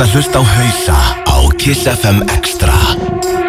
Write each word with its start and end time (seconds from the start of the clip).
ert 0.00 0.08
að 0.08 0.14
hlusta 0.16 0.40
á 0.40 0.44
hausa 0.48 0.98
á 1.28 1.36
Kiss 1.60 1.84
FM 1.84 2.22
Extra. 2.32 2.72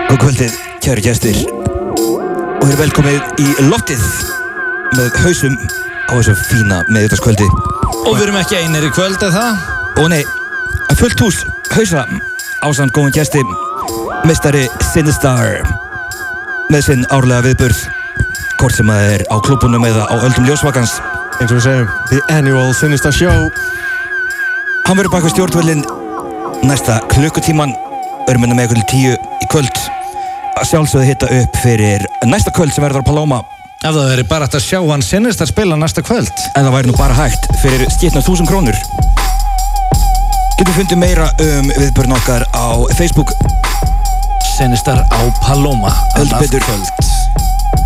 Góð 0.09 0.17
kvöldið, 0.19 0.55
kæru 0.83 1.04
gæstir 1.05 1.38
og 1.47 2.66
hér 2.67 2.79
velkomið 2.81 3.39
í 3.39 3.46
loftið 3.70 4.01
með 4.98 5.16
hausum 5.24 5.56
á 6.12 6.14
þessu 6.18 6.36
fína 6.50 6.82
meðutaskvöldi 6.92 7.48
Og 8.02 8.18
við 8.18 8.26
erum 8.26 8.40
ekki 8.42 8.58
einir 8.60 8.84
í 8.84 8.92
kvöld, 8.92 9.16
eða 9.24 9.32
það? 9.32 9.62
og 10.02 10.10
nei, 10.12 10.26
fullt 11.00 11.24
hús 11.24 11.40
hausa 11.72 12.04
ásand 12.68 12.92
góðan 12.92 13.15
gæsti 13.15 13.46
mestari 14.28 14.65
Sinistar 14.90 15.62
með 16.73 16.84
sinn 16.90 17.08
árlega 17.16 17.48
viðburð 17.48 17.86
hvort 18.59 18.76
sem 18.76 18.91
það 18.91 19.13
er 19.13 19.26
á 19.31 19.36
klubunum 19.40 19.88
eða 19.88 20.09
á 20.12 20.16
öldum 20.20 20.52
ljósvakans 20.52 20.99
eins 21.40 21.48
og 21.48 21.62
við 21.62 21.66
segjum, 21.70 21.95
The 22.12 22.22
Annual 22.27 22.76
Sinister 22.76 23.16
Show 23.16 23.48
Hann 24.84 24.98
verður 24.98 25.16
baka 25.16 25.31
stjórnvölinn 25.31 26.01
næsta 26.67 26.99
klukkutíman 27.09 27.71
hérna 28.27 28.55
með 28.55 28.67
ykkur 28.69 28.79
til 28.81 28.89
tíu 28.91 29.13
í 29.41 29.47
kvöld 29.52 29.79
að 30.59 30.67
sjálfsögðu 30.69 31.07
hitta 31.07 31.29
upp 31.39 31.57
fyrir 31.63 32.05
næsta 32.29 32.53
kvöld 32.53 32.73
sem 32.75 32.85
verður 32.85 33.05
á 33.05 33.09
Paloma 33.09 33.39
Ef 33.81 33.95
það 33.95 34.11
veri 34.11 34.25
bara 34.29 34.45
hægt 34.45 34.57
að 34.59 34.66
sjá 34.67 34.77
hann 34.85 35.02
sinnist 35.02 35.41
að 35.41 35.49
spila 35.49 35.77
næsta 35.79 36.03
kvöld. 36.05 36.33
en 36.55 36.67
það 36.67 36.75
væri 36.75 36.91
nú 36.91 36.97
bara 36.99 37.17
hægt 37.17 37.47
fyrir 37.63 37.88
skipna 37.95 38.21
þúsund 38.21 38.52
krónur 38.52 38.77
Getur 40.59 40.75
fundið 40.77 41.02
meira 41.02 41.31
um 41.41 41.71
viðbörn 41.73 42.17
okkar 42.19 42.45
á 42.53 42.77
Facebook 42.93 43.33
Sinnistar 44.57 45.02
á 45.09 45.19
betur. 46.38 46.61
Kvöld. 46.61 46.89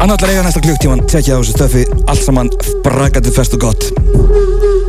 Annallar 0.03 0.29
eiga 0.33 0.43
næsta 0.43 0.59
klukktíman, 0.59 1.05
tjekkja 1.07 1.37
á 1.37 1.39
þessu 1.39 1.55
stöfi 1.55 1.85
allt 2.11 2.25
saman 2.25 2.51
brakandi 2.83 3.31
fest 3.31 3.55
og 3.55 3.69
gott 3.69 4.84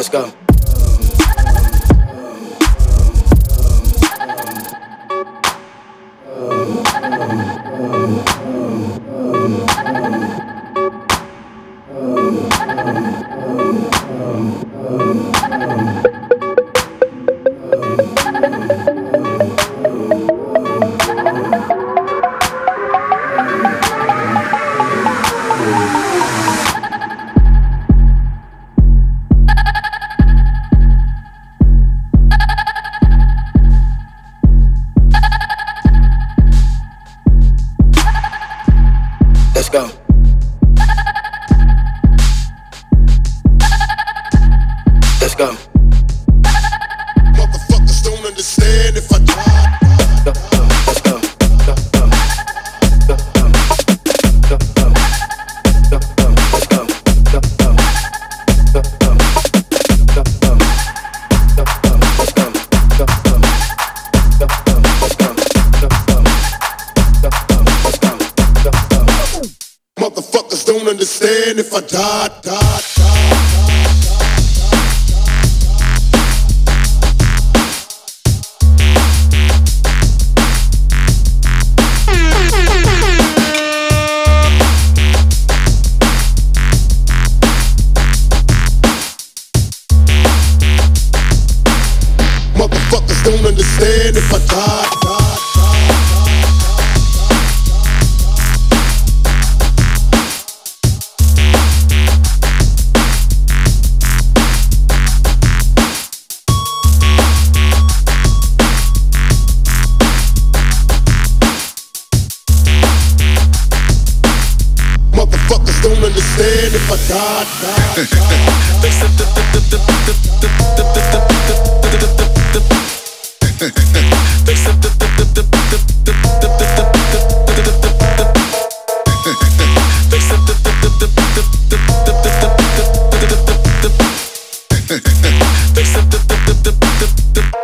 Let's 0.00 0.08
go. 0.08 0.39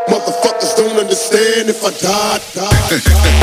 Motherfuckers 0.09 0.77
don't 0.77 0.97
understand 0.97 1.69
if 1.69 1.85
I 1.85 1.91
die. 1.91 2.41
die, 2.55 2.99
die. 2.99 3.36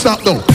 stop 0.00 0.22
though. 0.22 0.49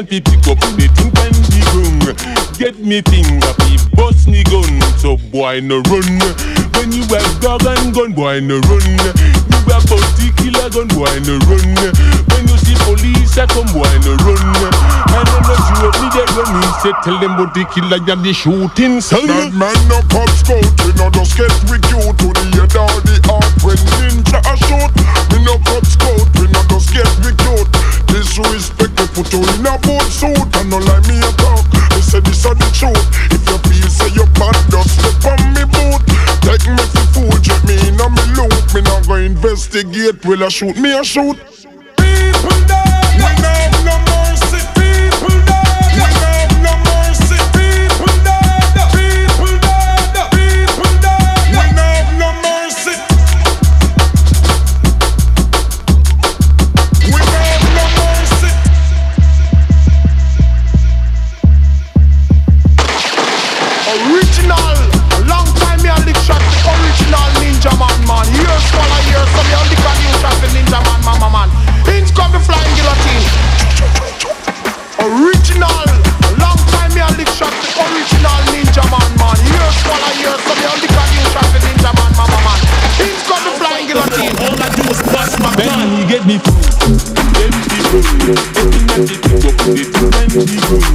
can 0.00 0.06
fi 0.06 0.20
pick 0.20 0.48
up 0.48 0.58
the 0.76 0.86
thing 0.96 1.12
and 1.12 1.36
the 1.52 1.60
gun. 1.72 2.56
Get 2.56 2.78
me 2.80 3.00
thing 3.02 3.40
that 3.40 3.56
fi 3.60 3.76
bust 3.96 4.28
me 4.28 4.44
gun. 4.48 4.80
So 4.96 5.16
boy 5.28 5.60
no 5.60 5.84
run. 5.92 6.08
When 6.76 6.92
you 6.92 7.04
have 7.12 7.28
dog 7.40 7.64
and 7.68 7.92
gun, 7.92 8.12
boy 8.12 8.40
no 8.40 8.60
run. 8.64 8.86
You 8.88 9.60
have 9.68 9.84
bounty 9.84 10.32
killer 10.40 10.68
gun, 10.72 10.88
boy 10.96 11.12
no 11.28 11.36
run. 11.44 11.68
When 12.32 12.42
you 12.48 12.56
see 12.64 12.76
police 12.88 13.36
I 13.36 13.44
come, 13.44 13.68
boy 13.76 13.92
no 14.04 14.16
run. 14.24 14.44
Man 15.12 15.24
no 15.28 15.38
no 15.44 15.54
shoot 15.68 15.94
me 16.00 16.08
dead 16.16 16.30
when 16.32 16.48
say 16.80 16.94
tell 17.04 17.18
them 17.20 17.36
about 17.36 17.52
the 17.52 17.64
killer 17.68 18.00
and 18.00 18.22
the 18.24 18.32
shooting 18.32 19.00
son. 19.04 19.26
Bad 19.26 19.52
man 19.52 19.76
no 19.88 20.00
pop 20.08 20.30
scout, 20.32 20.64
we 20.80 20.96
no 20.96 21.12
just 21.12 21.36
get 21.36 21.52
with 21.68 21.84
you 21.92 22.00
to 22.00 22.28
the 22.32 22.44
head 22.56 22.72
or 22.72 22.88
the 23.04 23.16
heart 23.28 23.52
when 23.60 23.80
ninja 24.00 24.40
a 24.48 24.54
shoot. 24.64 24.92
We 25.28 25.44
no 25.44 25.60
pop 25.68 25.84
scout, 25.84 26.24
we 26.40 26.48
no 26.48 26.60
just 26.72 26.88
get 26.88 27.10
with 27.20 27.36
you. 27.44 27.58
This 28.08 28.38
is 28.56 28.72
put 29.20 29.32
you 29.32 29.40
in 29.40 29.66
a 29.66 29.76
boat 29.84 30.08
suit 30.08 30.56
And 30.56 30.70
don't 30.70 30.84
like 30.86 31.04
me 31.06 31.18
a 31.20 31.30
talk, 31.36 31.64
me 31.92 32.00
say 32.00 32.20
this 32.20 32.44
a 32.44 32.54
the 32.54 32.68
truth. 32.72 33.06
If 33.28 33.44
you 33.48 33.58
feel 33.68 33.90
say 33.90 34.08
you're 34.16 34.32
bad, 34.40 34.56
just 34.72 34.96
step 34.96 35.36
on 35.36 35.40
me 35.52 35.64
boot. 35.68 36.00
Take 36.40 36.64
me 36.72 36.84
for 36.88 37.06
food, 37.12 37.42
drip 37.44 37.60
me 37.68 37.76
in 37.88 38.00
a 38.00 38.08
me 38.08 38.24
loop 38.36 38.74
Me 38.74 38.80
not 38.80 39.06
go 39.06 39.14
investigate, 39.16 40.24
will 40.24 40.44
I 40.44 40.48
shoot 40.48 40.76
me 40.76 40.98
a 40.98 41.04
shoot. 41.04 41.59
ninja 70.70 70.80
man, 70.84 71.04
mama 71.04 71.30
man. 71.30 71.50
Come 72.14 72.32
the 72.32 72.40
flying 72.40 72.74
guillotine. 72.76 73.26
Original 74.98 76.09
all 77.18 77.90
original 77.90 78.40
Ninja 78.54 78.84
Man, 78.86 79.10
man. 79.18 79.36
Years 79.42 79.76
full 79.82 80.02
years, 80.20 80.40
so 80.46 80.52
me 80.54 80.64
only 80.70 80.88
got 80.94 81.08
you 81.10 81.24
shots 81.32 81.50
Ninja 81.58 81.90
Man, 81.96 82.12
mama 82.14 82.38
man. 82.46 82.60
He's 83.00 83.22
got 83.26 83.40
the 83.42 83.52
flying 83.58 83.86
guillotine. 83.86 84.36
All 84.38 84.54
I 84.54 84.68
do 84.76 84.84
is 84.90 85.00
bust 85.10 85.40
my 85.42 85.50
he 85.50 86.06
get 86.06 86.22
me 86.26 86.38
through. 86.38 86.60
Get 87.34 87.50
me 87.50 87.62
through. 87.66 88.06
Open 88.62 88.86
up 88.90 89.02
the 89.08 89.16
pick 89.18 89.42
up, 89.42 89.56
the 89.74 89.84
two 89.90 90.10
times 90.10 90.34
he 90.34 90.58
through. 90.62 90.86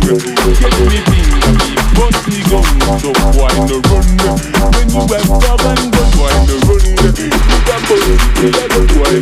Get 0.56 0.74
me 0.88 1.04
through. 1.04 1.36
Bust 1.96 2.24
me 2.28 2.40
gun, 2.48 2.64
so 3.00 3.12
run? 3.92 4.08
When 4.76 4.88
you 4.92 5.04
have 5.10 5.28
dog 5.42 5.60
gun, 5.64 6.10
why 6.16 6.32
no 6.48 6.56
run? 6.64 6.84
You 6.86 7.60
got 7.66 7.82
police, 7.88 8.24
run? 8.86 9.22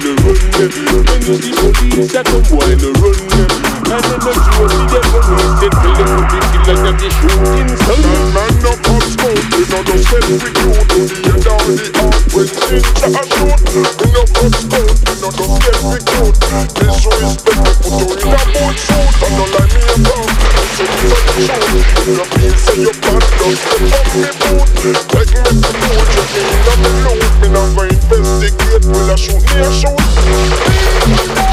When 1.10 1.22
you 1.24 1.36
see 1.42 1.54
police, 1.54 2.16
I 2.16 2.24
come, 2.24 2.46
why 2.54 2.76
run? 3.02 3.73
and 3.90 4.06
energy 4.06 4.52
the 4.54 4.68
be 4.70 4.80
there 4.92 5.08
for 5.12 5.24
wasted 5.34 5.74
Till 5.74 5.94
the 5.98 6.06
putting 6.14 6.46
killers 6.54 6.82
get 6.84 6.98
the 7.00 7.10
shooting. 7.10 7.70
Sun 7.84 8.04
Man 8.34 8.54
up 8.64 8.80
on 8.88 9.02
smoke, 9.04 9.44
we 9.54 9.64
not 9.68 9.84
just 9.84 10.14
execute 10.14 10.84
To 10.84 11.02
the 11.04 11.18
end 11.28 11.44
of 11.44 11.64
the 11.68 11.90
art 12.00 12.22
when 12.34 12.48
things 12.48 12.86
are 13.04 13.28
shoot 13.34 13.60
Man 13.64 14.14
up 14.14 14.30
on 14.30 14.52
smoke, 14.54 14.94
we 14.94 15.20
not 15.20 15.34
just 15.34 15.52
execute 15.74 16.36
This 16.80 17.02
respect, 17.04 17.64
we 17.64 17.92
put 17.94 18.14
you 18.14 18.24
in 18.24 18.34
a 18.34 18.44
boot 18.54 18.78
suit. 18.78 19.12
And 19.24 19.42
all 19.42 19.54
I 19.54 19.68
mean 19.74 19.90
about, 20.00 20.30
a 20.32 20.86
different 20.94 21.44
shoot 21.44 21.84
If 21.84 22.08
you 22.08 22.24
the 22.24 22.56
say 22.64 22.78
you're 22.84 22.98
bad, 23.04 23.24
don't 23.42 23.58
step 23.58 23.90
up 23.94 24.08
me 24.14 24.24
boot. 24.40 24.70
Like 25.14 25.32
me 25.34 25.52
to 25.54 25.72
do 25.74 25.90
it, 25.94 26.10
you 26.14 26.26
mean 26.32 26.64
I'm 26.72 26.84
alone 26.84 27.34
Me 27.42 27.48
not 27.52 27.68
investigate, 27.92 28.86
will 28.86 29.10
I 29.10 29.20
shoot 29.20 29.44
me 29.44 29.60
a 29.60 29.72
shoot? 29.74 31.53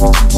thank 0.00 0.32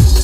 you 0.00 0.21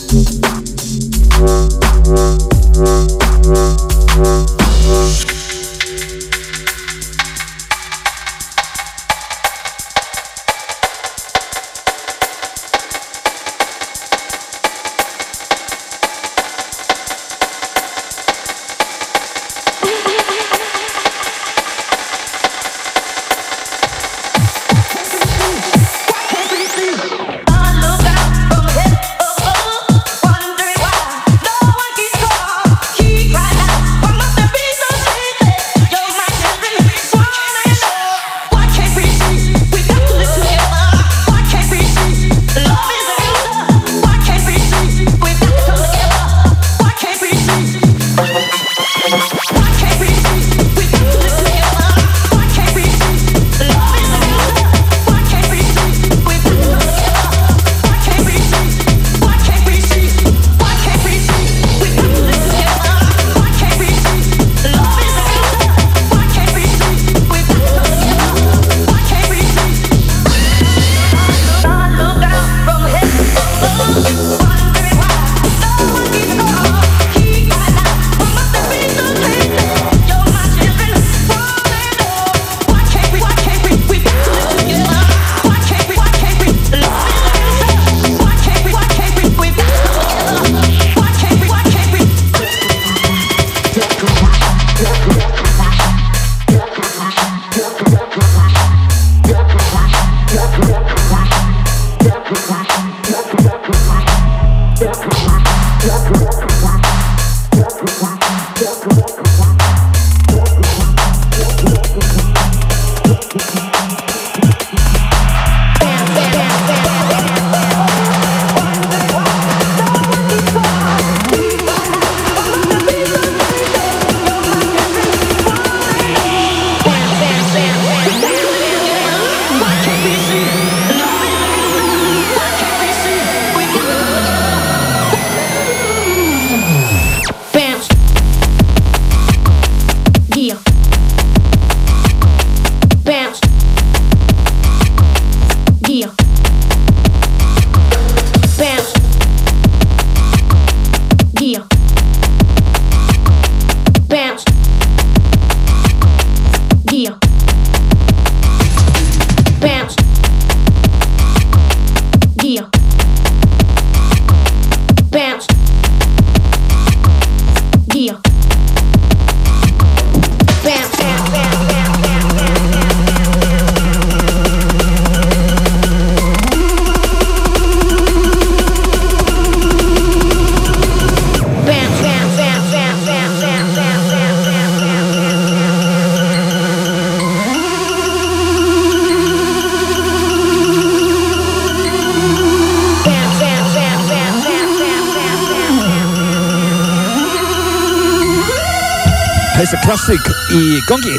gangi. 200.89 201.17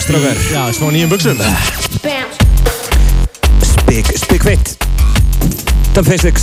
Strákar. 0.00 0.36
Já, 0.52 0.72
smá 0.72 0.88
nýjum 0.90 1.10
buksum. 1.12 1.36
Spik, 3.62 4.06
spik 4.16 4.42
feitt 4.42 4.76
Dan 5.92 6.04
Physics 6.04 6.42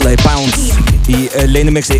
Lagi 0.00 0.16
Bounce 0.22 0.72
í 1.12 1.26
uh, 1.26 1.44
leinumixi 1.50 1.98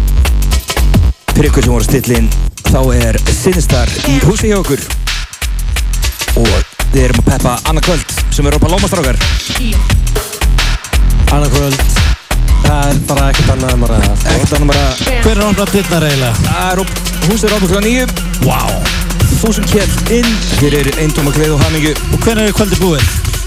Fyrir 1.34 1.50
ykkur 1.50 1.66
sem 1.66 1.74
voru 1.74 1.84
að 1.84 1.90
stilla 1.90 2.20
inn 2.22 2.30
Þá 2.70 2.80
er 2.96 3.18
Sinistar 3.28 3.92
í 4.08 4.16
húsi 4.24 4.50
hjá 4.50 4.56
okkur. 4.58 4.80
Við 6.94 7.02
erum 7.04 7.20
að 7.20 7.28
peppa 7.28 7.56
annað 7.68 7.88
kvöld 7.90 8.16
sem 8.32 8.48
upp 8.48 8.64
á 8.64 8.68
Lómastrákar 8.72 9.20
Annarkvöld 11.36 11.82
Það 12.66 12.92
er 12.92 13.02
bara 13.10 13.30
ekkert 13.32 13.50
annað 13.56 13.74
um 13.76 13.84
að 13.86 13.92
ræða 13.92 14.14
sko. 14.14 14.36
Ekkert 14.36 14.54
annað 14.58 14.72
bara 14.72 14.86
Hver 15.26 15.34
er 15.36 15.48
opnað 15.50 15.74
dittnar 15.76 16.08
eiginlega? 16.08 16.46
Það 16.46 16.70
er 16.70 16.84
upp, 16.86 17.02
húsið 17.26 17.50
er 17.50 17.58
opið 17.58 17.74
klokkan 17.74 17.90
nýju 17.90 18.06
Wow 18.46 19.05
Þúsund 19.36 19.68
kjell 19.70 19.94
inn. 20.20 20.30
Hér 20.62 20.72
er 20.80 20.86
eintóm 21.04 21.28
að 21.30 21.40
gleð 21.40 21.52
og 21.56 21.64
hamingju. 21.66 21.92
Og 22.12 22.18
hvernig 22.24 22.50
er 22.50 22.56
kvöldi 22.56 22.76
búið? 22.80 23.04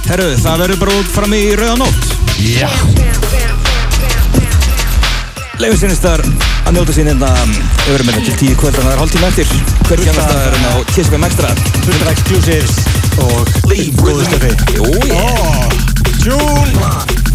Herru, 0.10 0.32
það 0.42 0.62
verður 0.64 0.80
bara 0.82 0.94
út 0.98 1.10
fram 1.14 1.34
í 1.38 1.40
rauðanótt 1.60 2.06
Já. 2.42 2.70
Leifur 5.60 5.78
sinnistar 5.78 6.24
að 6.24 6.74
njóta 6.74 6.94
sín 6.96 7.10
hérna 7.12 7.30
Við 7.44 7.92
verum 7.92 8.10
hérna 8.10 8.24
til 8.26 8.38
tíu 8.40 8.56
kvöld 8.58 8.76
Þannig 8.80 8.80
að 8.80 8.86
það 8.88 8.96
er 8.96 9.02
hálftíma 9.04 9.28
eftir. 9.30 9.48
Hver 9.86 10.00
það 10.08 10.34
er 10.34 10.40
hérna 10.58 10.70
á 10.74 10.76
KSFM 10.96 11.26
Extra? 11.30 11.50
Fullt 11.86 12.02
af 12.02 12.10
exclusives 12.16 12.74
og 13.20 13.40
góðu 14.02 14.24
stöfi 14.30 14.52
Jú, 14.80 14.86
ég 15.14 17.29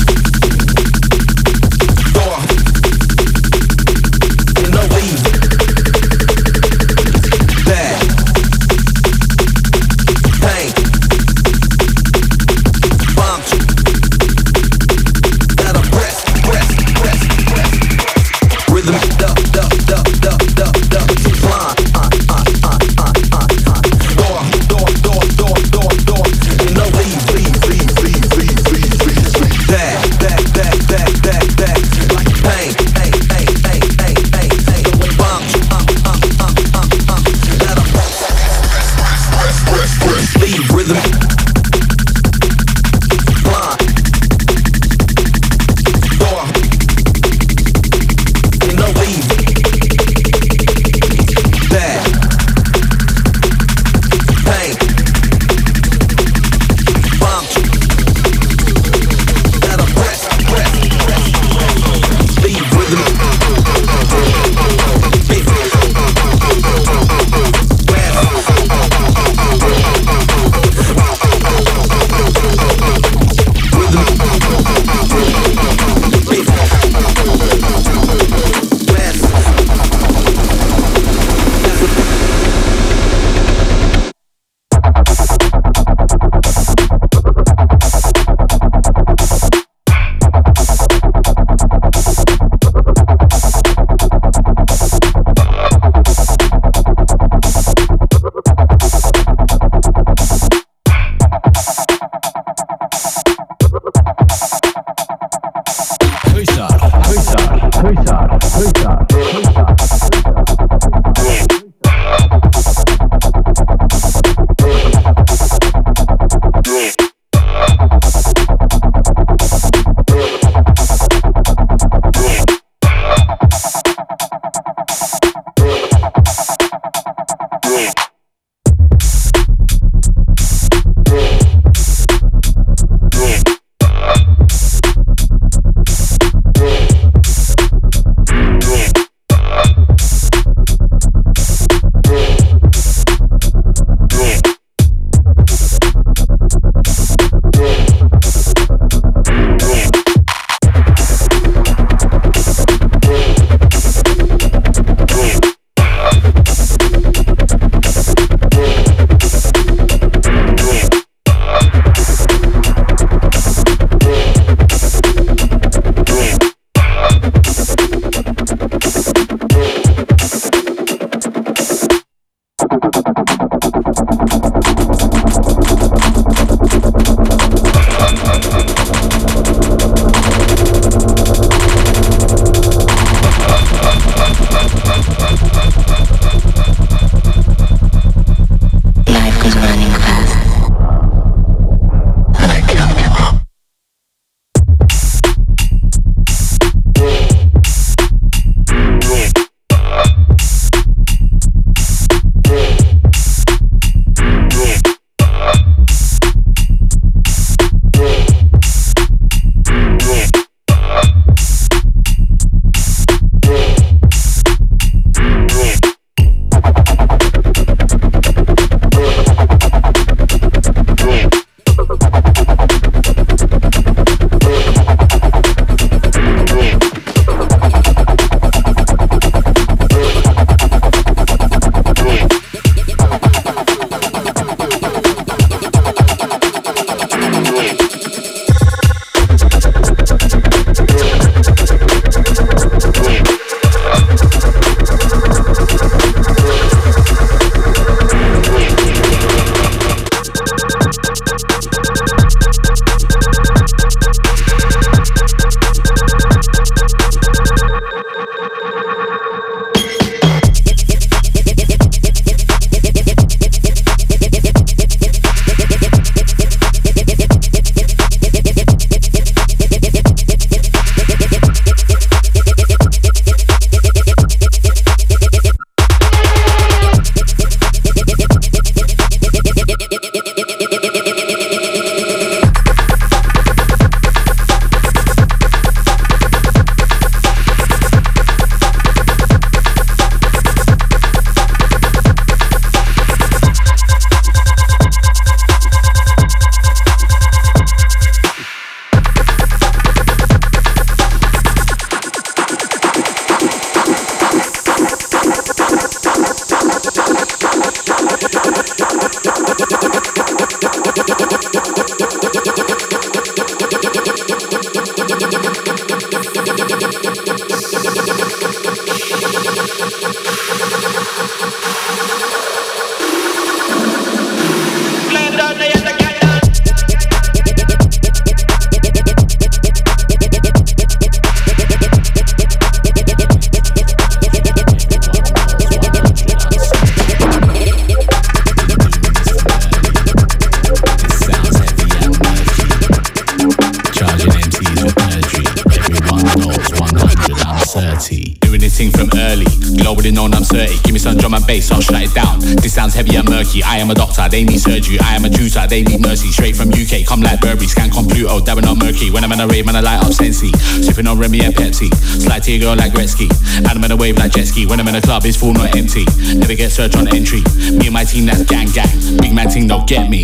man, 359.37 359.49
I 359.49 359.53
rave, 359.53 359.66
man, 359.66 359.77
I 359.77 359.81
light 359.81 360.05
up 360.05 360.12
Sensi. 360.12 360.51
Sipping 360.83 361.07
on 361.07 361.18
Remy 361.18 361.40
and 361.40 361.55
Pepsi. 361.55 361.92
Slide 362.20 362.42
to 362.44 362.53
your 362.53 362.61
girl 362.61 362.77
like 362.77 362.92
Gretzky. 362.92 363.29
And 363.57 363.66
I'm 363.66 363.85
in 363.85 363.90
a 363.90 363.97
wave 363.97 364.16
like 364.16 364.33
jet 364.33 364.47
ski. 364.47 364.66
When 364.66 364.81
I'm 364.81 364.88
in 364.88 364.94
a 364.94 365.01
club, 365.01 365.25
it's 365.25 365.37
full, 365.37 365.53
not 365.53 365.75
empty. 365.77 366.05
Never 366.35 366.55
get 366.55 366.70
searched 366.70 366.97
on 366.97 367.09
entry. 367.14 367.42
Me 367.73 367.87
and 367.87 367.92
my 367.92 368.05
team, 368.05 368.27
that's 368.27 368.44
gang 368.44 368.68
gang. 368.68 369.16
Big 369.18 369.33
man 369.33 369.49
team, 369.49 369.66
don't 369.66 369.87
get 369.88 370.09
me. 370.09 370.23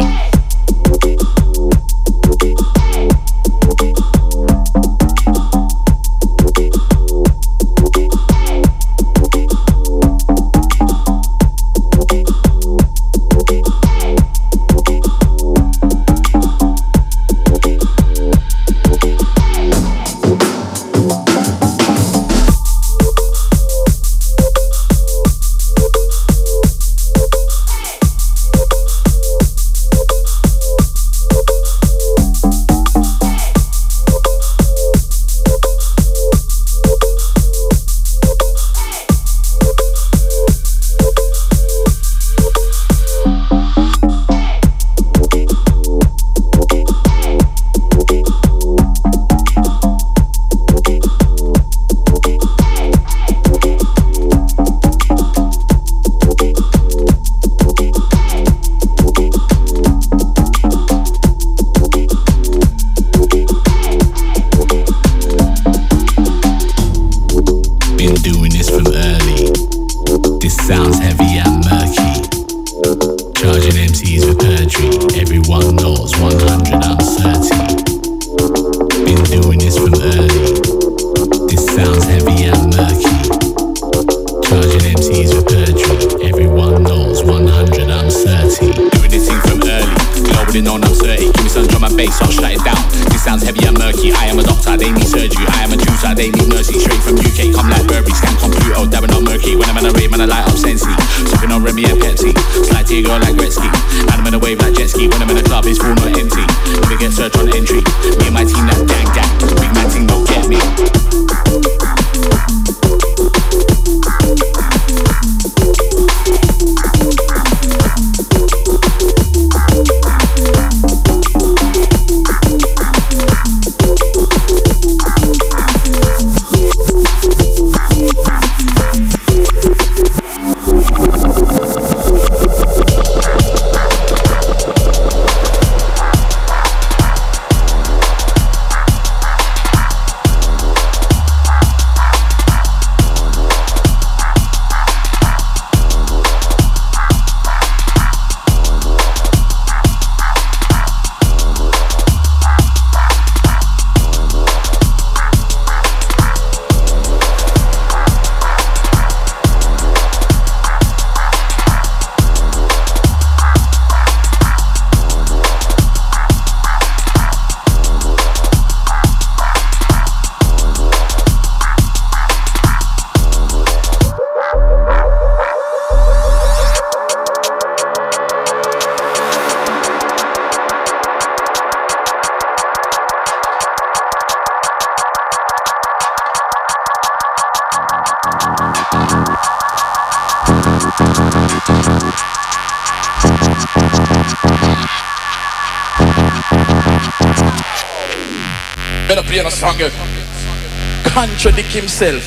himself. 202.01 202.23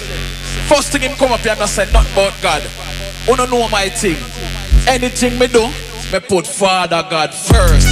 First 0.68 0.92
thing 0.92 1.02
him 1.02 1.18
come 1.18 1.32
up 1.32 1.40
here 1.40 1.56
and 1.58 1.70
say 1.70 1.92
nothing 1.92 2.14
about 2.14 2.34
God. 2.42 2.62
Who 2.62 3.36
don't 3.36 3.50
know 3.50 3.68
my 3.70 3.90
thing. 3.90 4.18
Anything 4.88 5.40
me 5.40 5.48
do, 5.48 5.68
me 6.12 6.20
put 6.20 6.46
Father 6.46 7.04
God 7.10 7.34
first. 7.34 7.88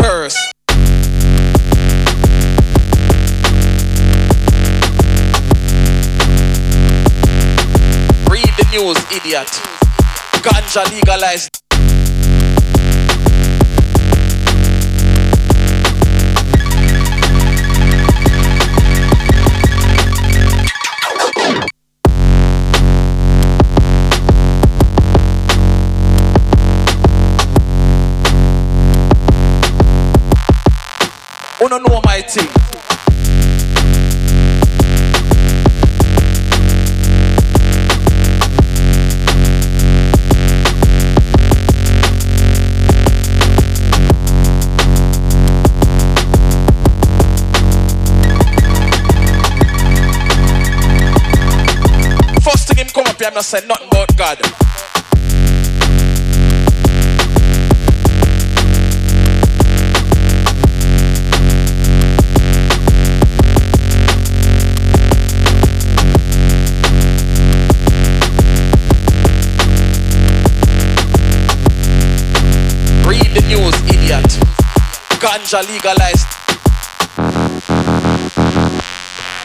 First. 0.00 0.38
Read 8.30 8.52
the 8.56 8.66
news, 8.72 8.98
idiot 9.12 9.69
ganja 10.72 10.88
legalized. 10.94 11.49
them 53.30 53.36
not 53.36 53.44
said 53.44 53.68
nothing 53.68 53.86
about 53.86 54.16
God. 54.16 54.38
Read 73.06 73.30
the 73.32 73.44
news, 73.46 73.74
idiot. 73.86 74.24
Ganja 75.20 75.62
legalized. 75.68 76.26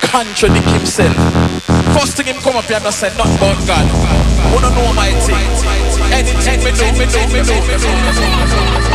Contradict 0.02 0.68
himself. 0.70 1.45
First 1.96 2.18
thing 2.18 2.28
him 2.28 2.41
come 2.41 2.58
up 2.58 2.66
here 2.66 2.76
and 2.84 2.93
say 2.93 3.08
nothing 3.16 3.38
about 3.38 3.66
God. 3.66 3.88
Wanna 4.52 4.70
know 4.76 4.93
my 4.93 5.12
thing? 5.24 5.48
Anything 6.12 6.60
me 6.60 6.72
do, 6.72 6.86
me 6.91 7.06
do, 7.08 7.20
me 7.32 7.41
do, 7.41 7.56
me 7.56 7.78
do, 7.80 7.88
me 7.88 8.89
do. 8.89 8.95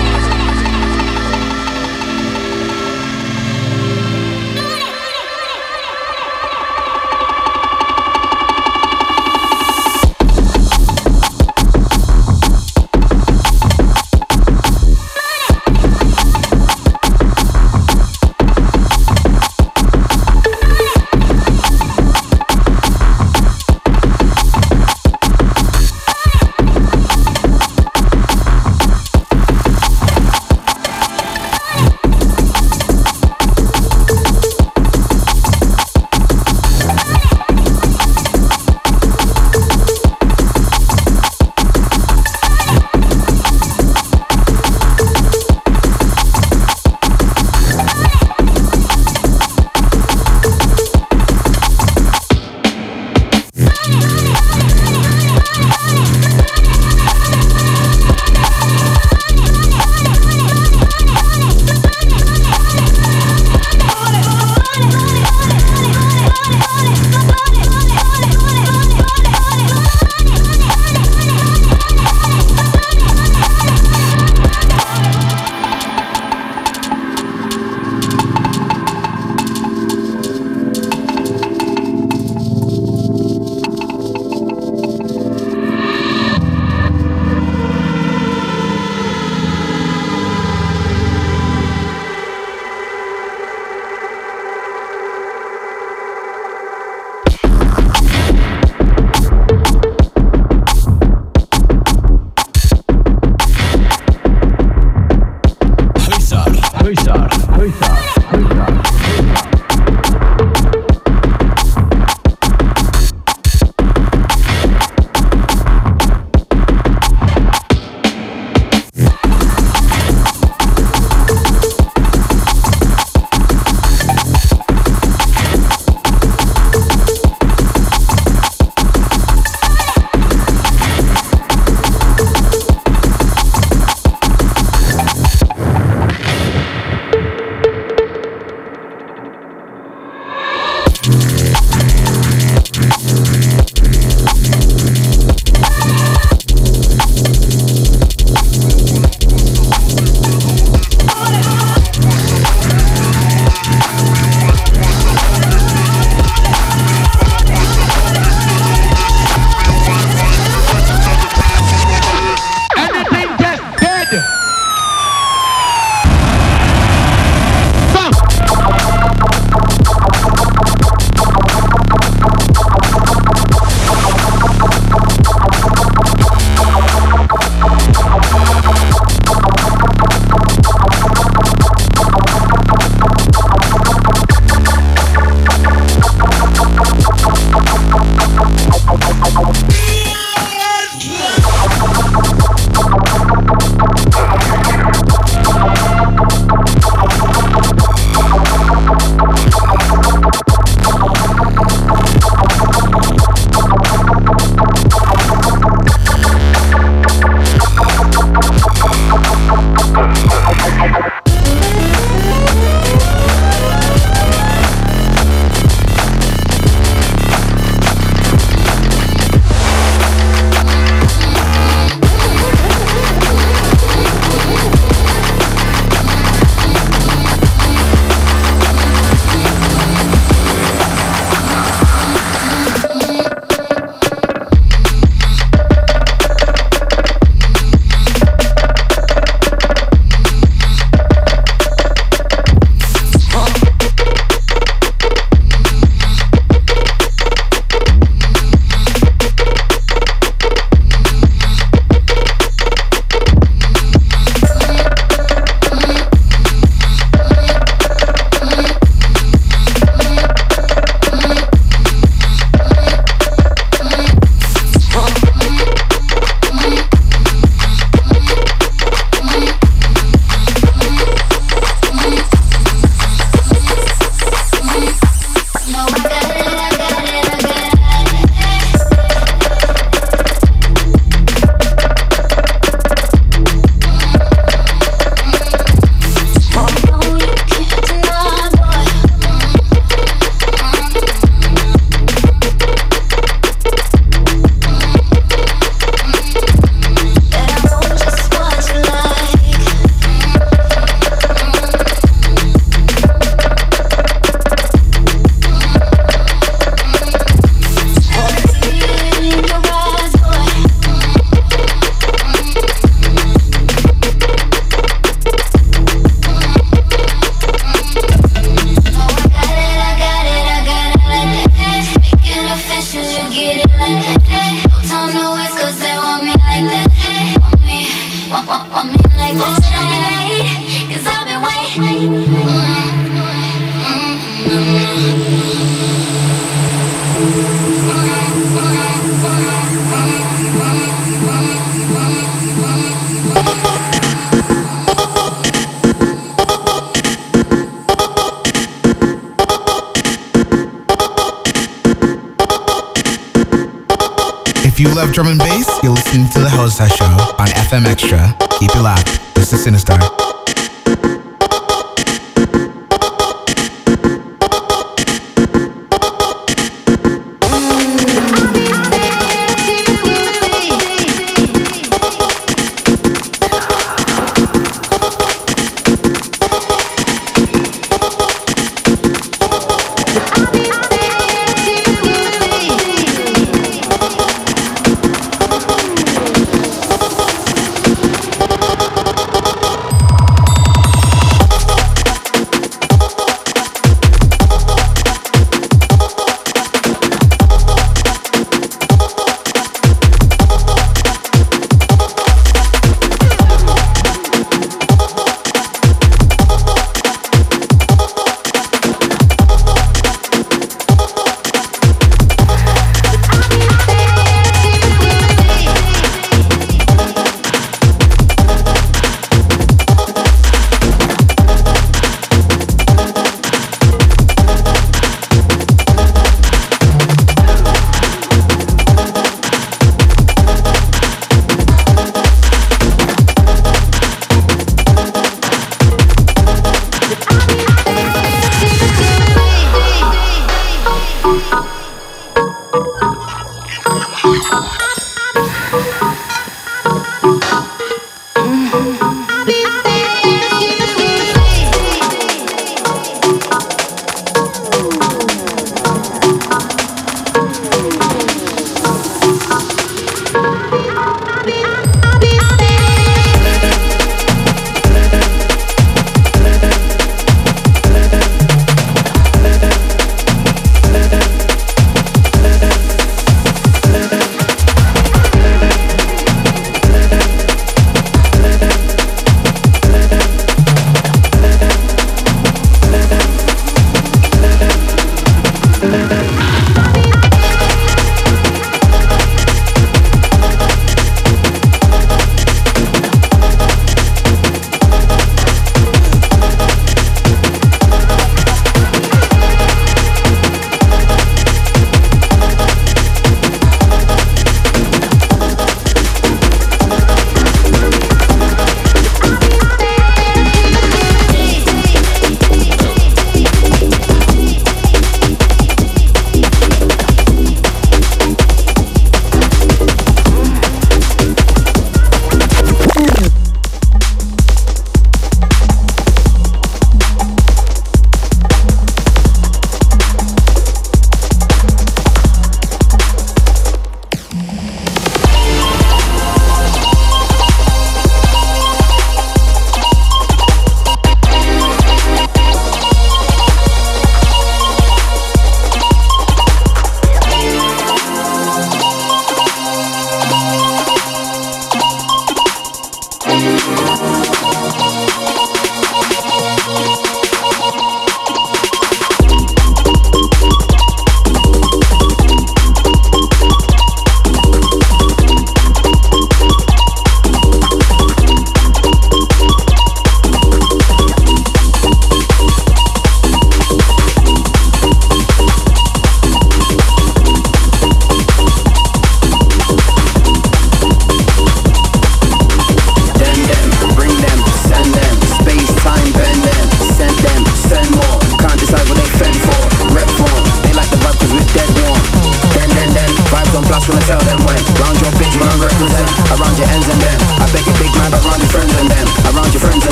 FM 357.71 357.87
Extra. 357.87 358.37
Keep 358.59 358.75
it 358.75 358.83
locked. 358.83 359.21
This 359.37 359.53
is 359.53 359.65
Sinistar. 359.65 360.40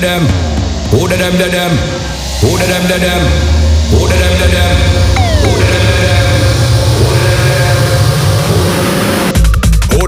da 0.00 0.08
them? 0.08 0.26
Who 0.90 1.08
da 1.08 1.16
them 1.16 1.36
da 1.38 1.48
them? 1.48 1.72
Who 2.40 2.56
da 2.56 2.66
them 2.66 2.84
da 2.88 2.96
them? 2.96 3.22
Who 3.90 4.08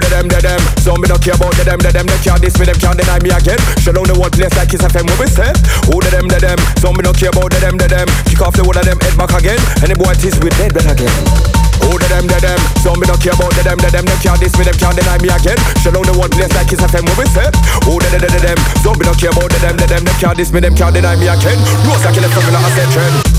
da 0.01 0.09
them 0.09 0.29
da 0.29 0.41
them? 0.41 0.61
Some 0.81 1.01
me 1.01 1.09
not 1.09 1.23
care 1.23 1.35
about 1.35 1.55
the 1.57 1.65
them 1.65 1.79
da 1.79 1.91
them. 1.91 2.07
They 2.07 2.19
can't 2.19 2.41
diss 2.41 2.59
me, 2.59 2.65
them 2.65 2.77
can't 2.77 2.99
deny 2.99 3.19
me 3.21 3.31
again. 3.31 3.59
Shell 3.81 3.99
on 3.99 4.05
the 4.05 4.19
one 4.19 4.31
place 4.31 4.55
like 4.57 4.69
Kiss 4.69 4.81
FM 4.81 5.09
what 5.09 5.19
we 5.21 5.27
say. 5.27 5.53
Who 5.89 6.01
da 6.01 6.11
them 6.11 6.29
da 6.29 6.39
them? 6.39 6.59
Some 6.81 6.97
me 6.97 7.03
not 7.03 7.17
care 7.17 7.29
about 7.29 7.51
the 7.53 7.61
them 7.61 7.77
da 7.77 7.87
them. 7.87 8.09
Kick 8.25 8.41
off 8.41 8.55
the 8.57 8.65
one 8.65 8.77
of 8.77 8.85
them 8.85 8.99
head 9.01 9.17
back 9.19 9.33
again. 9.37 9.61
Any 9.85 9.95
boy 9.95 10.15
tease 10.15 10.39
with 10.41 10.57
dead 10.57 10.73
better 10.73 10.93
again. 10.93 11.54
Who 11.85 11.99
da 11.99 12.07
them 12.09 12.27
da 12.27 12.39
them? 12.41 12.61
Some 12.81 12.99
me 13.01 13.07
don't 13.07 13.21
care 13.21 13.37
about 13.37 13.53
the 13.53 13.63
them 13.63 13.79
da 13.79 13.89
them. 13.93 14.05
They 14.05 14.19
can't 14.25 14.41
diss 14.41 14.57
me, 14.57 14.65
them 14.65 14.77
can't 14.81 14.97
deny 14.97 15.19
me 15.21 15.29
again. 15.29 15.59
Shell 15.85 15.97
on 15.97 16.05
the 16.09 16.15
one 16.17 16.31
place 16.31 16.53
like 16.57 16.69
Kiss 16.69 16.81
FM 16.81 17.05
what 17.05 17.19
we 17.21 17.27
say. 17.29 17.49
Who 17.85 18.01
da 18.01 18.09
da 18.09 18.19
da 18.25 18.29
da 18.33 18.41
them? 18.41 18.59
Some 18.81 18.97
me 18.97 19.05
don't 19.05 19.19
care 19.19 19.33
about 19.33 19.51
the 19.53 19.59
them 19.61 19.77
da 19.77 19.87
them. 19.87 20.03
They 20.05 20.17
can't 20.17 20.37
diss 20.37 20.53
me, 20.53 20.61
them 20.61 20.75
can't 20.75 20.95
deny 20.95 21.17
me 21.17 21.29
again. 21.29 21.59
Rose 21.85 22.05
like 22.05 22.17
a 22.17 22.21
left 22.25 22.35
from 22.35 22.55
a 22.55 22.71
set 22.73 22.89
trend 22.93 23.34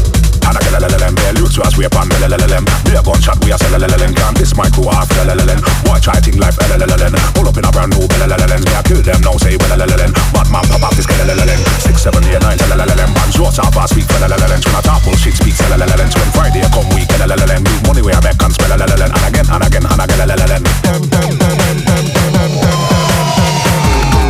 man 0.55 0.73
a 0.73 0.79
galalalem 0.79 1.15
Bell 1.15 1.35
to 1.35 1.61
us 1.61 1.77
we 1.77 1.85
upon 1.85 2.07
lalalem 2.09 2.65
Be 2.85 2.95
a 2.95 3.01
gunshot 3.03 3.43
we 3.43 3.51
a 3.51 3.57
salalem 3.57 4.15
Can't 4.15 4.37
this 4.37 4.55
my 4.55 4.69
crew 4.69 4.87
off 4.87 5.09
lalalem 5.09 5.59
Why 5.85 5.99
try 5.99 6.19
ting 6.19 6.37
life 6.37 6.55
lalalem 6.55 7.13
Pull 7.35 7.47
up 7.47 7.57
in 7.57 7.65
a 7.65 7.71
brand 7.71 7.91
new 7.95 8.07
lalalem 8.07 8.63
Yeah 8.65 8.81
kill 8.83 9.01
them 9.01 9.21
now 9.21 9.37
say 9.37 9.57
lalalem 9.57 10.11
But 10.31 10.49
man 10.51 10.63
pop 10.67 10.83
off 10.83 10.95
this 10.95 11.07
lalalem 11.07 11.59
Six 11.79 12.03
seven 12.03 12.23
eight 12.25 12.41
nine 12.41 12.57
lalalem 12.57 13.09
Man 13.13 13.29
what's 13.39 13.59
up? 13.59 13.75
I 13.75 13.85
speak 13.87 14.07
lalalem 14.07 14.59
When 14.63 14.75
I 14.75 14.81
talk 14.81 15.03
bullshit 15.03 15.35
speak 15.35 15.55
lalalem 15.67 16.09
When 16.15 16.29
Friday 16.31 16.63
come 16.71 16.87
week 16.95 17.09
lalalem 17.19 17.61
Need 17.63 17.81
money 17.87 18.01
where 18.01 18.15
I 18.15 18.21
make 18.23 18.41
and 18.41 18.53
spell 18.53 18.71
lalalem 18.71 19.11
And 19.11 19.25
again 19.27 19.47
and 19.51 19.63
again 19.63 19.85
and 19.85 20.01
again 20.01 20.19
lalalem 20.23 20.63
Dem 20.83 21.01
dem 21.11 21.31
dem 21.39 21.57
dem 21.59 21.77
dem 21.83 22.05
dem 22.15 22.51
dem 22.63 22.79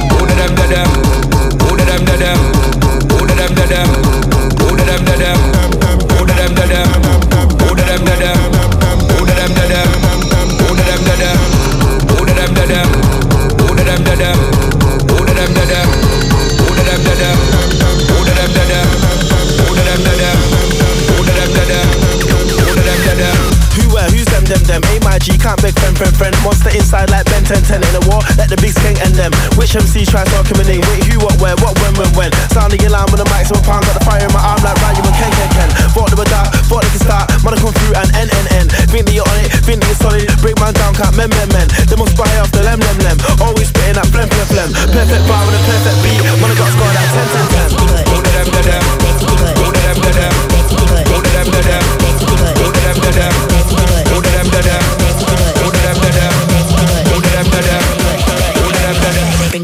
Who 0.09 0.19
did 0.25 0.37
them 0.39 0.53
to 0.57 0.65
them? 0.73 0.89
Who 1.61 1.69
did 1.77 1.87
them 1.87 2.01
to 2.05 2.15
them? 2.17 2.39
Who 3.13 3.19
did 3.27 3.37
them 3.37 3.53
to 3.55 3.65
them? 3.67 4.04
Them, 7.95 8.05
the 8.05 8.15
them? 8.19 8.39
Who 9.07 9.25
the 9.25 9.33
them, 9.35 9.51
the 9.55 9.65
them? 9.71 9.87
Who 10.59 10.75
the 10.75 10.83
them, 10.83 11.01
the 11.05 11.15
them? 11.15 11.39
Who 12.11 12.25
the 12.25 12.33
them, 12.35 12.51
the 12.53 12.65
them? 12.65 12.89
Who 13.55 13.71
the 13.71 13.83
them, 13.87 14.03
the 14.03 14.15
them? 14.15 14.37
Who 15.07 15.23
the 15.23 15.33
them, 15.35 15.51
the 15.55 15.63
them? 15.65 15.87
Who 16.55 16.73
the 16.75 16.83
them, 16.83 17.01
the 17.03 17.13
them? 17.15 17.37
Who 18.09 18.19
the 18.19 18.33
them, 18.35 18.51
the 18.51 18.63
them? 18.67 18.87
Who 19.55 19.71
the 19.71 19.83
them, 19.85 20.01
the 20.03 20.13
them? 20.19 20.39
Who 21.07 21.23
the 21.23 21.33
them, 21.35 21.51
the 21.55 21.63
them? 21.71 21.87
Who 22.59 22.71
the 22.75 22.83
them, 22.83 22.99
the 23.05 23.13
them? 23.15 23.37
Who 23.75 23.93
where? 23.93 24.09
Who's 24.09 24.25
them, 24.25 24.43
them, 24.43 24.63
them? 24.63 24.81
A-my-G, 24.83 25.37
can't 25.37 25.61
beg 25.61 25.77
friend, 25.79 25.97
friend, 25.97 26.15
friend. 26.17 26.24
Which 29.65 29.81
MC 29.81 30.05
try 30.05 30.21
my 30.21 30.61
name? 30.61 30.85
Wait, 30.93 31.09
who, 31.09 31.17
what, 31.25 31.41
where, 31.41 31.57
what, 31.57 31.73
when, 31.81 31.97
when, 31.97 32.05
when? 32.13 32.29
Sounding 32.53 32.77
alarm 32.85 33.09
with 33.09 33.17
the 33.17 33.25
mic, 33.33 33.49
so 33.49 33.57
pound 33.65 33.81
got 33.89 33.97
the 33.97 34.05
fire 34.05 34.21
in 34.21 34.29
my 34.29 34.37
arm 34.37 34.61
like 34.61 34.77
Ryan 34.77 35.01
and 35.01 35.17
Ken, 35.17 35.33
Ken, 35.33 35.49
Ken. 35.57 35.69
Thought 35.89 36.13
they 36.13 36.19
were 36.21 36.29
dark, 36.29 36.53
thought 36.69 36.85
they 36.85 36.93
could 36.93 37.01
start. 37.01 37.33
Man, 37.41 37.49
I 37.49 37.57
come 37.57 37.73
through 37.73 37.97
and 37.97 38.05
N, 38.13 38.29
N, 38.29 38.45
N. 38.61 38.65
Think 38.93 39.09
that 39.09 39.17
you're 39.17 39.25
on 39.25 39.41
it, 39.41 39.49
think 39.65 39.81
that 39.81 39.89
you're 39.89 39.97
solid. 40.05 40.29
Break 40.45 40.61
man 40.61 40.69
down, 40.77 40.93
can't 40.93 41.17
mem, 41.17 41.33
mem, 41.33 41.49
men. 41.49 41.65
They 41.89 41.97
must 41.97 42.13
buy 42.13 42.29
off 42.37 42.53
the 42.53 42.61
lem, 42.61 42.77
lem, 42.77 43.09
lem. 43.09 43.17
Always 43.41 43.73
spitting 43.73 43.97
that 43.97 44.05
phlegm, 44.13 44.29
phlegm, 44.29 44.53
phlegm. 44.53 44.69
Perfect 44.69 45.25
bar 45.25 45.41
with 45.49 45.57
a 45.57 45.61
perfect 45.65 45.97
beat. 46.05 46.21
Man, 46.21 46.45
I 46.45 46.55
got 46.61 46.69
scored 46.69 46.93
at 47.01 47.09
10, 47.09 47.73
10, 47.73 47.73
10. 47.73 48.05
Who 48.05 48.21
the 48.21 48.29
them, 48.37 48.47
the 48.53 48.61
them? 48.69 48.85
Who 49.01 49.33
the 49.33 49.49
them, 49.81 49.97
the 49.97 50.11
them? 50.13 50.35
The 51.09 51.25
them, 51.25 51.47
the 51.49 51.61
the 51.65 51.73
the 51.73 51.89
the 54.29 54.41
the 54.45 54.61
them? 54.61 55.04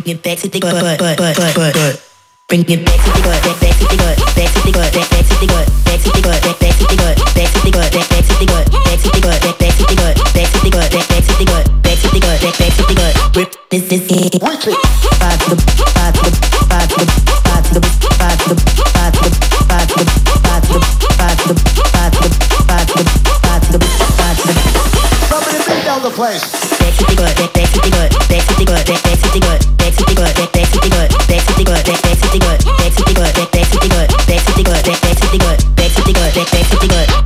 Bring 0.01 0.17
it 0.17 0.23
back 0.23 0.37
to 0.39 0.49
the 0.49 0.59
good, 0.59 0.73
good, 0.73 0.97
good, 0.97 1.17
good, 1.17 1.53
good, 1.53 1.73
good. 1.77 2.01
Bring 2.49 2.65
it 2.65 2.81
back 2.81 2.97
to 3.05 3.11
the 3.13 3.21
good, 3.21 3.37
back, 3.45 3.53
back 3.61 3.77
to 3.77 3.85
the 3.85 3.97
good, 4.01 4.17
back 4.17 4.49
to 4.49 4.57
the 4.65 4.71
good, 4.73 4.89
back, 4.97 5.07
back 5.13 5.21
to 5.29 5.37
the 5.37 5.45
good, 5.45 5.67
back 5.85 6.01
to 6.01 6.09
the 6.09 6.25
good, 6.25 6.41
back, 6.41 6.57
back 6.57 6.73
to 6.73 6.81
the 6.81 6.97
good, 6.97 7.21
back 7.21 7.37
to 7.37 7.53
the 7.53 7.69
good, 7.69 7.85
back, 7.85 8.01
back 8.01 8.17
to 8.17 8.33
the 8.33 8.41
good, 8.41 8.65
back 8.65 8.97
to 8.97 9.09
the 9.11 9.21
good, 9.21 9.37
back, 9.45 9.61
back 9.61 9.69
to 9.71 9.77
the 9.77 10.01
good, 10.01 10.17
back 10.25 10.41
to 10.41 10.57
the 10.57 10.73
good, 10.73 10.89
back, 10.89 11.05
back 11.05 11.21
to 11.21 11.37
the 11.37 11.45
good, 11.45 11.65
back 11.85 11.97
to 12.01 12.09
the 12.09 12.17
good, 12.17 12.41
back, 12.41 12.57
back 12.57 12.73
to 12.73 12.81
the 12.81 12.95
good. 12.97 13.13
Rip 13.37 13.53
this 13.69 13.85
is 13.93 14.09
it. 14.09 14.41
Wicked. 14.41 14.73
Bad 15.21 15.37
to 15.37 15.53
the, 15.53 15.61
bad 15.93 16.17
to 16.17 16.25
the, 16.25 16.41
bad 16.65 16.89
to 16.89 16.97
the, 16.97 17.13
bad 17.45 17.61
to 17.61 17.77
the, 17.77 17.85
bad 18.17 18.41
to 18.41 18.57
the, 18.57 18.65
bad 18.97 19.13
to 19.13 19.21
the, 19.21 19.21
bad 19.21 19.21
to 19.21 19.21
the, 19.21 19.53
bad 19.69 19.85
to 19.85 20.01
the, 20.01 20.17
bad 20.31 21.37
to 21.37 21.45
the, 21.45 21.45
bad 21.45 21.45
to 21.45 21.45
the, 21.45 21.61
bad 22.65 22.87
to 22.89 22.97
the, 22.97 23.13
bad 23.37 23.61
to 23.61 23.77
the, 23.77 23.85
bad 24.17 24.33
to 24.33 24.49
the. 24.49 24.65
Somebody 25.29 25.61
beat 25.61 25.85
down 25.85 26.01
the 26.01 26.09
place. 26.09 26.41
Back 26.81 26.97
to 26.97 27.05
the 27.05 27.13
good, 27.13 27.35
back, 27.37 27.53
back 27.53 27.69
to 27.69 27.79
the 27.85 27.91
good, 27.93 28.11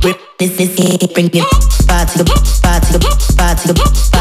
Whip 0.02 0.18
this 0.38 0.60
is 0.60 0.78
it, 0.78 1.14
bring 1.14 1.30
it. 1.32 1.44
Body, 1.86 2.24
body, 2.62 2.98
body, 3.36 3.72
body. 3.72 4.15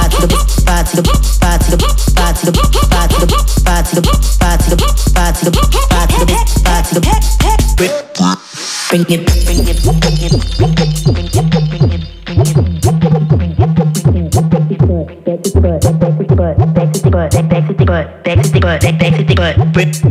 back 17.56 17.68
to 17.68 17.74
the 17.74 17.86
butt, 17.86 18.24
back 18.24 18.44
to 18.44 18.50
the 18.52 18.60
butt, 18.60 18.82
back 18.82 19.00
back 19.00 19.16
to 19.16 19.24
the. 19.24 19.36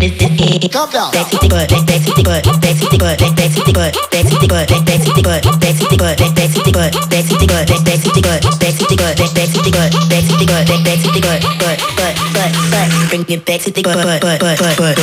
This 0.00 0.16
is 0.16 0.64
Back 1.12 1.28
to 1.28 1.36
the 1.36 1.48
butt, 1.52 1.68
back 1.68 1.84
back 1.84 2.00
to 2.00 2.12
the 2.16 2.24
butt, 2.24 2.40
back 2.40 2.72
to 2.72 2.88
the 2.88 2.96
butt, 2.96 3.18
back 3.20 3.36
back 3.36 3.52
to 3.52 3.60
the 3.60 3.72
butt, 3.76 3.92
back 4.08 4.24
to 4.24 4.36
the 4.40 4.48
butt, 4.48 4.68
back 4.68 4.84
back 4.84 5.00
to 5.04 5.12
the 5.12 5.20
butt, 5.20 5.44
back 5.44 5.68
to 5.68 5.84
the 5.84 5.96
butt, 5.96 6.16
back 6.16 6.32
back 6.32 6.48
to 6.48 6.62
the 6.64 6.72
butt, 6.72 6.92
back 6.94 7.20
to 7.20 7.36
the 7.36 7.44
butt, 7.44 7.68
back 7.68 7.84
back 7.84 8.00
to 8.00 8.08
the 8.08 8.24
butt, 8.24 8.48
back 8.48 8.80
to 8.80 8.80
the 8.80 8.96
butt, 8.96 9.20
back 9.20 9.34
back 9.34 9.48
to 9.50 9.60
the 9.60 9.72
butt, 9.74 9.92
back 10.08 10.24
to 10.24 10.34
the 10.34 10.46
butt, 10.48 10.64
back 10.64 10.80
back 10.84 10.98
to 11.04 11.10
the 11.12 11.20
butt, 11.20 11.42
butt. 11.60 12.88
Bring 13.12 13.28
it 13.28 13.44
back 13.44 13.60
to 13.60 13.70
the 13.70 13.82
butt, 13.84 14.00
butt, 14.00 14.40
butt, 14.40 14.76
butt. 14.80 14.96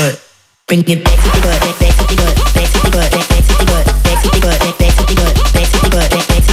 Bring 0.65 0.81
it 0.87 1.03
back 1.05 1.17
to 1.21 1.27
the 1.29 1.41
butt, 1.45 1.61
back 1.61 1.77
back 1.77 1.93
to 1.93 2.03
the 2.09 2.15
butt, 2.17 2.35
back 2.57 2.65
to 2.65 2.79
the 2.81 2.89
butt, 2.89 3.09
back 3.11 3.27
back 3.29 3.43
to 3.45 3.53
the 3.53 3.65
butt, 3.69 3.85
back 4.01 4.17
to 4.17 4.29
the 4.33 4.41
butt, 4.41 4.57
back 4.59 4.77
back 4.81 4.93
to 4.97 5.03
the 5.05 5.15
butt, 5.21 5.35
back 5.53 5.67
to 5.69 5.77
the 5.77 5.89
butt, 5.93 6.09
back 6.09 6.25
back 6.25 6.25
to 6.25 6.41
the 6.41 6.49
butt. 6.49 6.50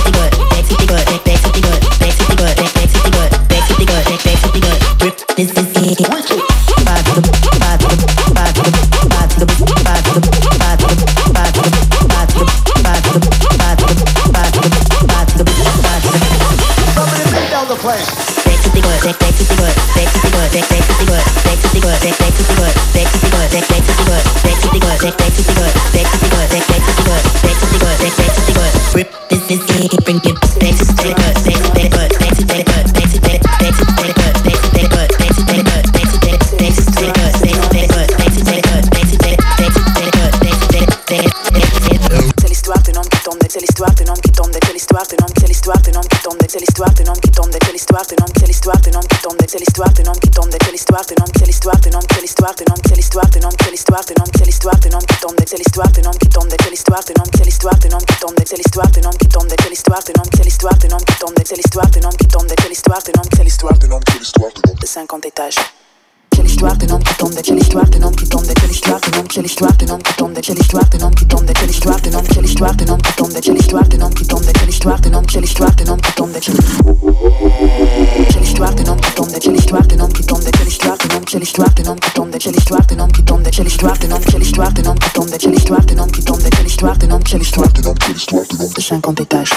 qui 83.19 83.25
tombe 83.25 83.43
de 83.43 83.51
quelle 83.51 83.67
histoire, 83.67 83.99
d'un 83.99 84.13
homme, 84.13 84.25
quelle 84.25 84.43
histoire, 84.43 84.73
d'un 84.73 84.91
homme 84.91 84.99
qui 84.99 85.11
tombe 85.11 85.29
de 85.29 85.37
quelle 85.37 85.55
histoire, 85.55 85.85
d'un 85.85 85.99
homme 85.99 86.11
qui 86.13 86.23
tombe 86.23 86.41
de 86.41 86.49
quelle 86.49 86.67
histoire, 86.67 86.97
d'un 86.97 87.11
homme, 87.11 87.23
quelle 87.25 87.43
histoire, 87.43 87.73
quelle 87.73 88.17
histoire, 88.17 88.45
de 88.47 88.81
50 88.81 89.21
étages. 89.21 89.51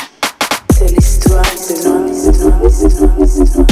C'est 0.74 0.88
l'histoire 0.88 1.43
de 1.43 1.84
l'homme, 1.84 2.07
l'histoire. 2.07 3.68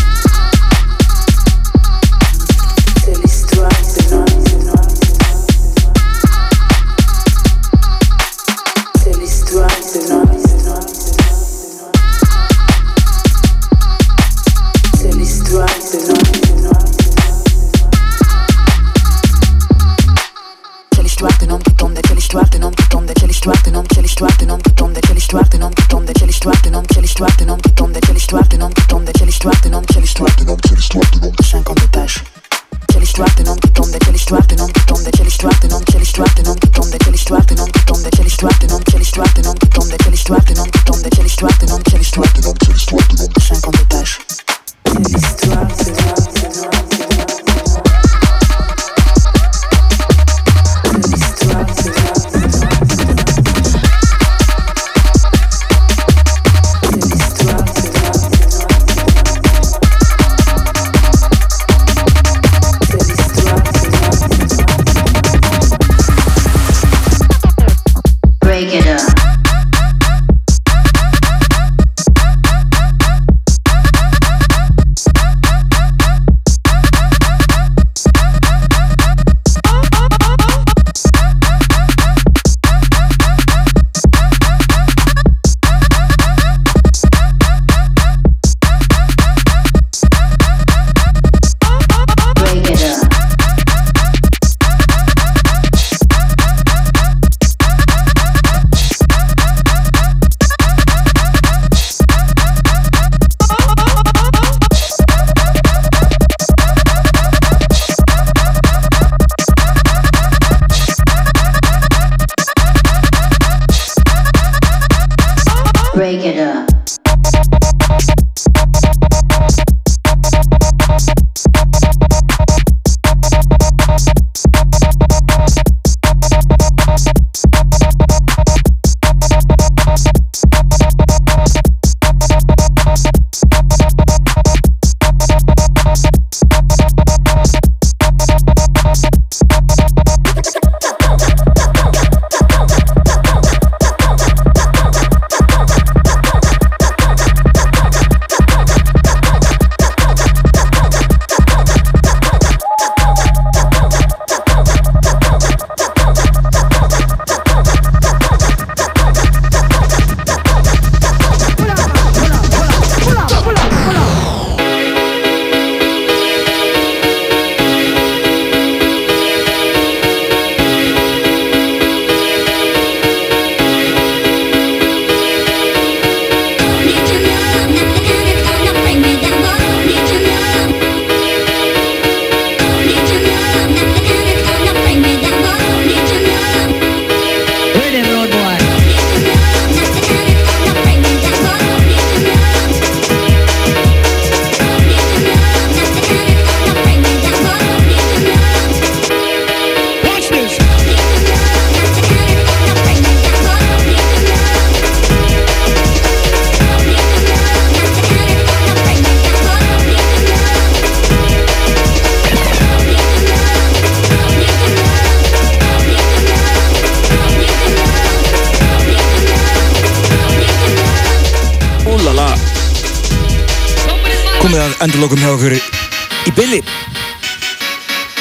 Endurlokum 224.84 225.20
hjá 225.22 225.32
okkur 225.34 225.56
í 225.56 226.34
billi 226.38 226.60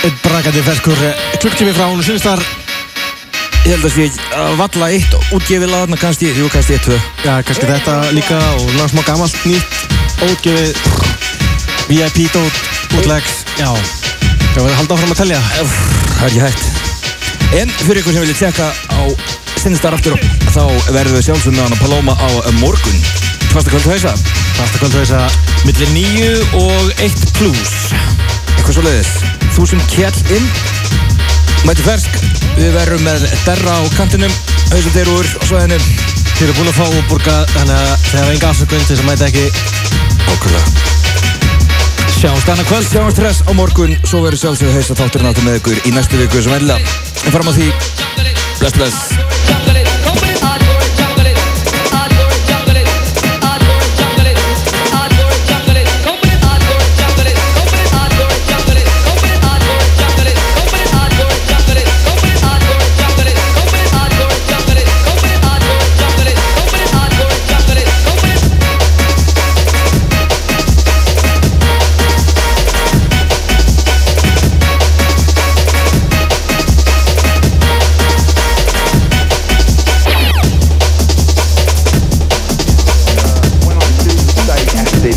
Einn 0.07 0.17
brakandi 0.23 0.63
ferskur 0.67 1.01
klukktími 1.43 1.75
frá 1.77 1.89
hún 1.89 2.03
Sinnestar 2.07 2.43
Ég 3.67 3.75
held 3.75 3.85
að 3.85 3.95
sé 3.97 4.07
að 4.39 4.55
valla 4.61 4.89
eitt 4.95 5.17
útgefið 5.37 5.69
laðna 5.69 5.99
kannski, 6.01 6.31
jú 6.33 6.47
kannski 6.49 6.79
eitt, 6.79 6.87
tvö. 6.87 6.97
Já, 7.27 7.35
kannski 7.45 7.69
þetta 7.69 7.97
líka 8.17 8.39
og 8.39 8.63
náttúrulega 8.65 8.89
smá 8.95 9.03
gamalt 9.11 9.43
nýtt 9.45 10.23
ótgefið 10.25 10.79
VIP 11.91 12.33
dót, 12.33 12.63
útlegs 12.97 13.43
Já, 13.59 13.69
það 14.55 14.63
var 14.63 14.71
að 14.71 14.79
halda 14.79 14.97
áfram 14.97 15.15
að 15.15 15.21
telja. 15.21 15.43
Það 15.51 16.23
er 16.23 16.29
ekki 16.31 16.45
hægt. 16.47 16.69
En 17.59 17.77
fyrir 17.83 18.03
ykkur 18.03 18.17
sem 18.17 18.25
vilja 18.25 18.41
tjekka 18.41 18.71
á 18.73 19.01
Sinnestar 19.59 19.97
aftur 19.99 20.15
þá 20.55 20.63
verðum 20.95 21.19
við 21.19 21.59
hann 21.59 21.75
að 21.75 21.81
Paloma 21.83 22.15
á 22.15 22.29
morgun 22.63 23.28
Fasta 23.59 23.71
kvöld 23.71 23.87
hausa? 23.91 24.15
Fasta 24.55 24.79
kvöld 24.79 24.95
hausa 24.95 25.31
millir 25.67 25.89
nýju 25.91 26.35
og 26.61 26.93
eitt 27.03 27.25
pluss 27.35 27.89
Eitthvað 28.55 28.77
svo 28.77 28.85
leiðis 28.85 29.09
Þúsund 29.57 29.83
kjall 29.91 30.37
inn. 30.37 30.47
Mæti 31.67 31.83
fersk. 31.83 32.21
Við 32.55 32.71
verðum 32.77 33.03
með 33.03 33.25
derra 33.43 33.81
á 33.83 33.91
kantinum 33.97 34.31
Hausandir 34.71 35.11
úr 35.11 35.27
á 35.27 35.43
svæðinu. 35.51 35.81
Þið 36.37 36.45
eru 36.47 36.55
búin 36.61 36.71
að 36.71 36.79
fá 36.79 36.85
og 36.87 37.11
borga 37.11 37.37
þannig 37.57 37.75
að 37.75 38.07
þeir 38.07 38.21
hafa 38.21 38.37
enga 38.37 38.53
afsökun 38.53 38.87
til 38.87 38.93
þess 38.93 39.03
að 39.03 39.11
mæta 39.11 39.31
ekki. 39.33 39.47
Ókvæða 40.37 40.63
Sjáumst 42.15 42.53
annað 42.55 42.71
kvöld. 42.71 42.91
Sjáumst 42.93 43.23
hress 43.25 43.43
á 43.43 43.53
morgun. 43.59 43.99
Svo 44.05 44.23
verður 44.23 44.45
sjálfsögum 44.45 44.79
hausa 44.79 45.01
þátturinn 45.03 45.33
áttu 45.33 45.49
með 45.49 45.59
ykkur 45.65 45.83
í 45.83 45.97
næstu 45.99 46.23
viku 46.23 46.47
sem 46.47 46.55
vennilega 46.55 46.99
En 47.25 47.35
farum 47.35 47.51
á 47.51 47.55
því. 47.59 47.73
Bless 48.63 48.79
bless 48.79 49.18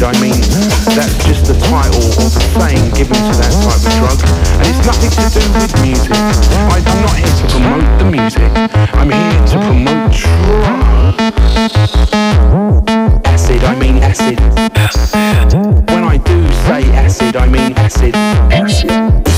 addicted, 0.01 0.07
I 0.07 0.13
mean 0.21 0.41
that's 0.95 1.17
just 1.25 1.45
the 1.45 1.53
title 1.69 2.01
or 2.17 2.29
the 2.29 2.41
saying 2.57 2.91
given 2.93 3.15
to 3.15 3.33
that 3.37 3.53
type 3.61 3.77
of 3.77 3.91
drug, 3.99 4.19
and 4.57 4.67
it's 4.67 4.85
nothing 4.85 5.11
to 5.11 5.21
do 5.29 5.43
with 5.59 5.73
music. 5.81 6.11
I'm 6.11 6.83
not 7.01 7.17
here 7.17 7.27
to 7.27 7.45
promote 7.49 7.99
the 7.99 8.05
music. 8.05 8.51
I'm 8.93 9.09
here 9.09 9.45
to 9.47 9.57
promote 9.59 10.11
drugs. 10.11 11.21
Acid, 13.25 13.63
I 13.63 13.75
mean 13.75 13.97
acid. 13.97 14.39
acid. 14.75 15.53
When 15.89 16.03
I 16.03 16.17
do 16.17 16.47
say 16.65 16.83
acid, 16.91 17.35
I 17.35 17.47
mean 17.47 17.73
acid. 17.77 18.15
Acid. 18.15 19.30